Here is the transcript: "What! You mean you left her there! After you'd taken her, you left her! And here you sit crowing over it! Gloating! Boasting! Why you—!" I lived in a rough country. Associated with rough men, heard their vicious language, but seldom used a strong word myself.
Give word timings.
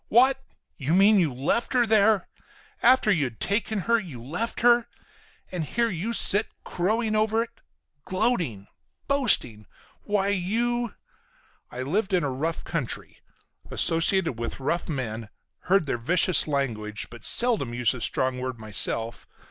"What! 0.07 0.39
You 0.77 0.95
mean 0.95 1.19
you 1.19 1.31
left 1.31 1.73
her 1.73 1.85
there! 1.85 2.27
After 2.81 3.11
you'd 3.11 3.39
taken 3.39 3.81
her, 3.81 3.99
you 3.99 4.19
left 4.19 4.61
her! 4.61 4.87
And 5.51 5.63
here 5.63 5.91
you 5.91 6.11
sit 6.11 6.47
crowing 6.63 7.15
over 7.15 7.43
it! 7.43 7.51
Gloating! 8.05 8.65
Boasting! 9.07 9.67
Why 10.01 10.29
you—!" 10.29 10.95
I 11.69 11.83
lived 11.83 12.15
in 12.15 12.23
a 12.23 12.31
rough 12.31 12.63
country. 12.63 13.19
Associated 13.69 14.39
with 14.39 14.59
rough 14.59 14.89
men, 14.89 15.29
heard 15.65 15.85
their 15.85 15.99
vicious 15.99 16.47
language, 16.47 17.05
but 17.11 17.23
seldom 17.23 17.71
used 17.75 17.93
a 17.93 18.01
strong 18.01 18.39
word 18.39 18.57
myself. 18.57 19.27